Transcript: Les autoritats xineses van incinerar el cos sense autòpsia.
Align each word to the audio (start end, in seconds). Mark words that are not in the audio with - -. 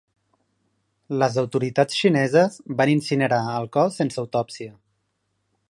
Les 1.23 1.37
autoritats 1.41 1.99
xineses 1.99 2.57
van 2.81 2.93
incinerar 2.97 3.41
el 3.61 3.69
cos 3.79 4.01
sense 4.03 4.23
autòpsia. 4.25 4.73